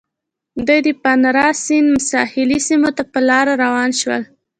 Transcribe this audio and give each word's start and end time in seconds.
دوی 0.67 0.79
د 0.87 0.89
پانارا 1.03 1.47
سیند 1.63 1.91
ساحلي 2.09 2.59
سیمو 2.67 2.89
ته 2.97 3.03
په 3.11 3.19
لاره 3.29 3.53
روان 3.63 3.89
شول. 4.01 4.23